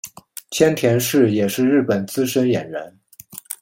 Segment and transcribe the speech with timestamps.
[0.49, 2.99] 千田是也是日本资深演员。